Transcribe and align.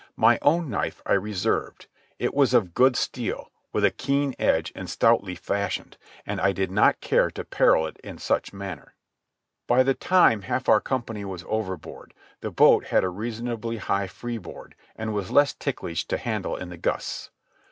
My 0.17 0.39
own 0.41 0.67
knife 0.67 0.99
I 1.05 1.13
reserved. 1.13 1.85
It 2.17 2.33
was 2.33 2.55
of 2.55 2.73
good 2.73 2.95
steel, 2.95 3.51
with 3.71 3.85
a 3.85 3.91
keen 3.91 4.33
edge 4.39 4.71
and 4.73 4.89
stoutly 4.89 5.35
fashioned, 5.35 5.95
and 6.25 6.41
I 6.41 6.53
did 6.53 6.71
not 6.71 7.01
care 7.01 7.29
to 7.29 7.43
peril 7.45 7.85
it 7.85 7.97
in 8.03 8.17
such 8.17 8.51
manner. 8.51 8.95
By 9.67 9.83
the 9.83 9.93
time 9.93 10.41
half 10.41 10.67
our 10.67 10.81
company 10.81 11.23
was 11.23 11.45
overboard, 11.47 12.15
the 12.39 12.49
boat 12.49 12.85
had 12.85 13.03
a 13.03 13.09
reasonably 13.09 13.77
high 13.77 14.07
freeboard 14.07 14.73
and 14.95 15.13
was 15.13 15.29
less 15.29 15.53
ticklish 15.53 16.05
to 16.07 16.17
handle 16.17 16.55
in 16.57 16.69
the 16.69 16.77
gusts. 16.77 17.29